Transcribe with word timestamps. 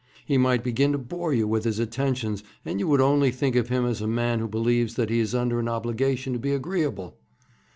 He 0.25 0.35
might 0.35 0.63
begin 0.63 0.93
to 0.93 0.97
bore 0.97 1.31
you 1.31 1.47
with 1.47 1.63
his 1.63 1.77
attentions, 1.77 2.43
and 2.65 2.79
you 2.79 2.87
would 2.87 3.01
only 3.01 3.29
think 3.29 3.55
of 3.55 3.69
him 3.69 3.85
as 3.85 4.01
a 4.01 4.07
man 4.07 4.39
who 4.39 4.47
believes 4.47 4.95
that 4.95 5.11
he 5.11 5.19
is 5.19 5.35
under 5.35 5.59
an 5.59 5.67
obligation 5.67 6.33
to 6.33 6.39
be 6.39 6.53
agreeable.' 6.53 7.19